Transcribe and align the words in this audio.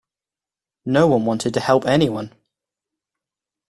No 0.87 1.05
one 1.05 1.25
wanted 1.27 1.53
to 1.53 1.59
help 1.59 1.85
anyone. 1.85 2.33